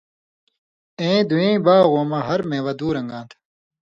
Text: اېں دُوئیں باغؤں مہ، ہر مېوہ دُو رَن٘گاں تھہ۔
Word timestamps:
اېں 0.99 1.19
دُوئیں 1.29 1.57
باغؤں 1.65 2.05
مہ، 2.09 2.19
ہر 2.27 2.39
مېوہ 2.49 2.73
دُو 2.79 2.87
رَن٘گاں 2.95 3.23
تھہ۔ 3.29 3.35